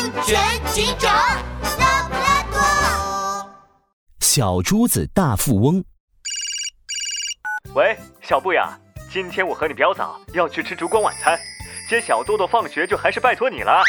[0.00, 0.40] 安全
[0.72, 1.12] 警长
[1.78, 3.50] 拉布拉多。
[4.20, 5.84] 小珠子大富翁。
[7.74, 8.78] 喂，小布呀，
[9.12, 11.38] 今天我和你表嫂要去吃烛光晚餐，
[11.86, 13.82] 接小豆豆放学就还是拜托你了。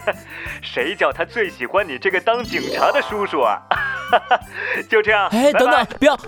[0.60, 3.58] 谁叫他最喜欢你这个当警察的叔叔啊？
[4.90, 5.26] 就这样。
[5.28, 6.18] 哎，等等，不要！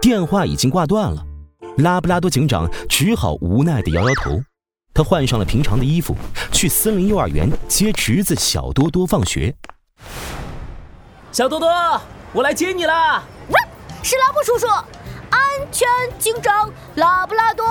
[0.00, 1.22] 电话已经挂断了，
[1.76, 4.40] 拉布拉多警长只好无奈的摇摇头。
[4.94, 6.14] 他换上了平常的衣服，
[6.52, 9.54] 去森林幼儿园接侄子小多多放学。
[11.30, 11.70] 小多多，
[12.32, 13.22] 我来接你啦！
[14.02, 14.66] 是拉布叔叔，
[15.30, 15.40] 安
[15.70, 17.64] 全警长拉布拉多。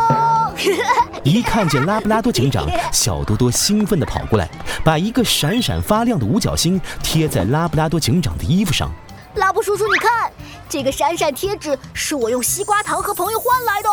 [1.23, 4.49] 一看见拉布拉多警长，小多多兴奋地跑过来，
[4.83, 8.89] 把一个闪闪发亮的五角星贴在拉布拉多警长的衣服上。
[9.35, 10.31] 拉布叔叔，你看，
[10.67, 13.89] 这个闪闪贴纸是我用西瓜糖和朋友换来的，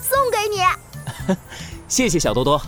[0.00, 1.36] 送给你。
[1.90, 2.62] 谢谢小多多，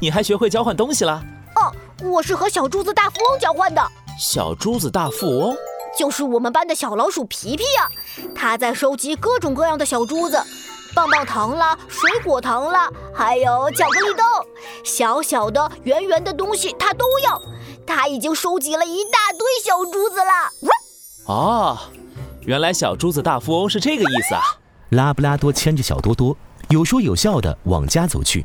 [0.00, 1.20] 你还学会交换东西了？
[1.56, 1.74] 哦，
[2.08, 3.82] 我是和小珠子大富翁交换的。
[4.16, 5.56] 小珠子大富翁
[5.98, 7.88] 就是我们班的小老鼠皮皮呀，
[8.36, 10.40] 他在收集各种各样的小珠子，
[10.94, 14.22] 棒棒糖啦，水果糖啦，还有巧克力豆，
[14.84, 17.42] 小小的、圆圆的东西他都要。
[17.84, 20.74] 他已经收集了一大堆小珠子了。
[21.26, 21.76] 哦，
[22.42, 24.42] 原来小珠子大富翁是这个意思啊！
[24.90, 26.36] 拉布拉多牵着小多多。
[26.70, 28.44] 有说有笑地往家走去，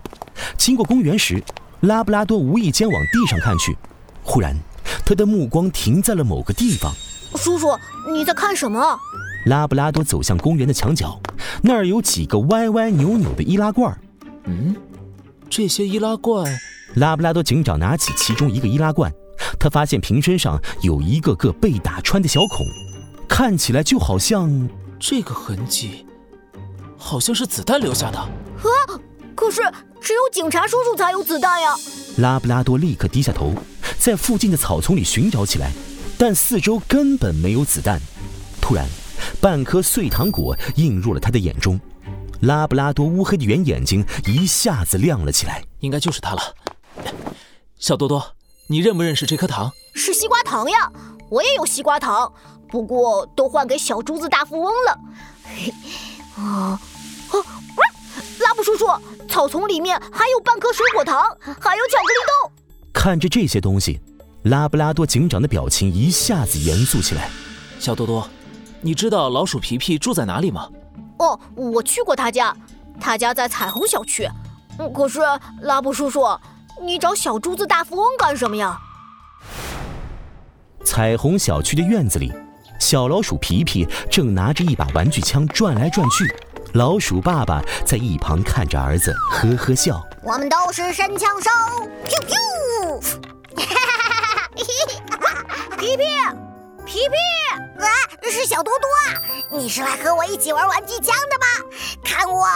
[0.58, 1.44] 经过公园时，
[1.82, 3.78] 拉布拉多无意间往地上看去，
[4.24, 4.58] 忽然，
[5.06, 6.94] 他的目光停在了某个地方。
[7.36, 7.78] 叔叔，
[8.14, 8.98] 你在看什么？
[9.46, 11.20] 拉布拉多走向公园的墙角，
[11.62, 13.94] 那儿有几个歪歪扭扭的易拉罐。
[14.46, 14.74] 嗯，
[15.50, 16.50] 这些易拉罐……
[16.96, 19.12] 拉布拉多警长拿起其中一个易拉罐，
[19.60, 22.66] 他发现瓶身上有一个个被打穿的小孔，
[23.28, 26.06] 看起来就好像这个痕迹。
[27.04, 28.30] 好像是子弹留下的啊！
[29.36, 29.62] 可是
[30.00, 31.76] 只有警察叔叔才有子弹呀！
[32.18, 33.54] 拉布拉多立刻低下头，
[34.00, 35.70] 在附近的草丛里寻找起来，
[36.18, 38.00] 但四周根本没有子弹。
[38.62, 38.88] 突然，
[39.42, 41.78] 半颗碎糖果映入了他的眼中，
[42.40, 45.62] 拉布拉多乌黑的圆眼睛一下子亮了起来。
[45.82, 46.42] 应该就是它了。
[47.78, 48.26] 小多多，
[48.68, 49.70] 你认不认识这颗糖？
[49.94, 50.90] 是西瓜糖呀！
[51.30, 52.32] 我也有西瓜糖，
[52.70, 55.00] 不过都换给小珠子大富翁了。
[56.38, 56.80] 啊！
[58.40, 58.86] 拉布叔叔，
[59.28, 61.22] 草丛里面还有半颗水果糖，
[61.60, 62.52] 还有巧克力豆。
[62.92, 64.00] 看着这些东西，
[64.44, 67.30] 拉布拉多警长的表情一下子严肃起来。
[67.80, 68.28] 小多多，
[68.82, 70.70] 你知道老鼠皮皮住在哪里吗？
[71.20, 72.56] 哦，我去过他家，
[73.00, 74.30] 他家在彩虹小区。
[74.94, 75.20] 可是
[75.62, 76.26] 拉布叔叔，
[76.82, 78.78] 你找小珠子大富翁干什么呀？
[80.84, 82.32] 彩虹小区的院子里，
[82.80, 86.34] 小老鼠皮皮正拿着一把玩具枪转来转去。
[86.74, 90.04] 老鼠爸爸在一旁看着儿子，呵呵笑。
[90.24, 91.52] 我们都是神枪手，
[92.08, 93.00] 咻 咻！
[95.78, 96.04] 皮皮，
[96.84, 97.16] 皮皮，
[97.78, 97.88] 啊，
[98.24, 99.22] 是小多多啊！
[99.52, 101.46] 你是来和我一起玩玩具枪的吗？
[102.04, 102.48] 看我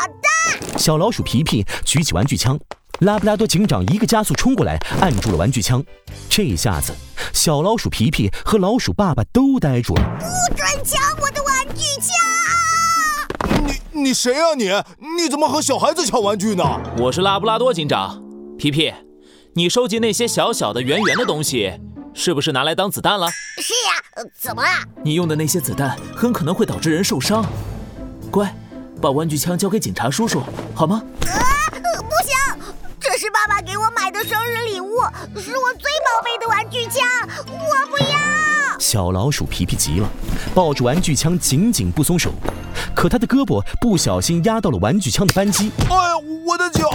[0.71, 0.79] 的！
[0.79, 2.59] 小老鼠皮皮举起玩具枪，
[3.01, 5.83] 拉布拉多警长一个加速冲过来，按住了玩具枪。
[6.27, 6.91] 这下子，
[7.33, 10.01] 小老鼠皮皮和老鼠爸爸都呆住了。
[10.49, 12.16] 不准抢我的玩具枪！
[13.97, 14.69] 你谁啊你？
[15.17, 16.63] 你怎么和小孩子抢玩具呢？
[16.99, 18.21] 我是拉布拉多警长，
[18.57, 18.93] 皮皮，
[19.53, 21.73] 你收集那些小小的圆圆的东西，
[22.13, 23.27] 是不是拿来当子弹了？
[23.57, 24.69] 是呀，怎么了？
[25.03, 27.43] 你用的那些子弹很可能会导致人受伤。
[28.29, 28.55] 乖，
[29.01, 30.43] 把玩具枪交给警察叔叔，
[30.75, 31.01] 好吗？
[31.21, 31.41] 啊，
[31.71, 31.79] 不
[32.23, 34.99] 行，这是爸爸给我买的生日礼物，
[35.39, 37.03] 是我最宝贝的玩具枪，
[37.47, 38.16] 我不要。
[38.79, 40.09] 小老鼠皮皮急了，
[40.53, 42.31] 抱着玩具枪紧紧不松手。
[42.95, 46.17] 可他的胳膊不小心压到了玩具枪的扳机，哎呀，
[46.47, 46.89] 我的脚！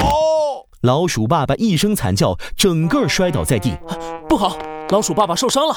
[0.83, 3.77] 老鼠爸爸一声惨叫，整个摔倒在地。
[4.29, 4.57] 不好，
[4.91, 5.77] 老鼠爸爸受伤了！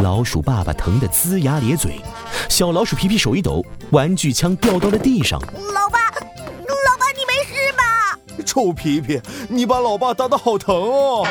[0.00, 2.00] 老鼠爸爸疼得龇牙咧嘴。
[2.48, 5.40] 小老鼠皮皮手一抖，玩具枪掉到了地上。
[5.40, 8.44] 老爸，老爸，你没事吧？
[8.44, 11.26] 臭皮皮，你把老爸打得好疼哦！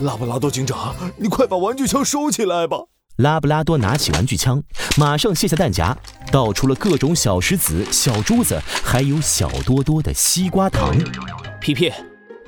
[0.00, 2.78] 拉布拉多警长，你快把玩具枪收起来吧。
[3.16, 4.62] 拉布拉多拿起玩具枪，
[4.96, 5.96] 马上卸下弹夹，
[6.30, 10.96] 倒出了各种小石子、小珠子，还有小多多的西瓜糖。
[11.60, 11.92] 皮皮，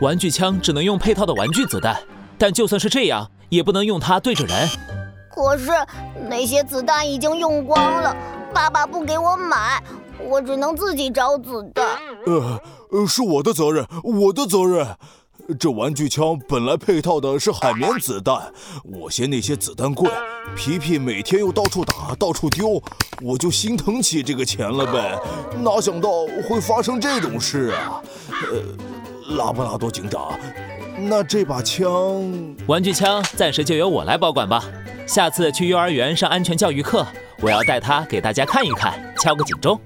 [0.00, 2.00] 玩具枪只能用配套的玩具子弹，
[2.38, 4.68] 但就算是这样，也不能用它对着人。
[5.28, 5.72] 可是
[6.28, 8.14] 那些子弹已经用光了，
[8.54, 9.82] 爸爸不给我买，
[10.24, 11.84] 我只能自己找子弹。
[12.26, 14.96] 呃，是我的责任，我的责任。
[15.58, 18.52] 这玩具枪本来配套的是海绵子弹，
[18.84, 20.10] 我嫌那些子弹贵，
[20.54, 22.82] 皮皮每天又到处打到处丢，
[23.22, 25.18] 我就心疼起这个钱了呗。
[25.60, 26.10] 哪想到
[26.48, 28.02] 会发生这种事啊！
[28.52, 30.38] 呃，拉布拉多警长，
[30.98, 31.90] 那这把枪，
[32.66, 34.62] 玩具枪暂时就由我来保管吧。
[35.06, 37.04] 下次去幼儿园上安全教育课，
[37.40, 39.80] 我要带它给大家看一看，敲个警钟。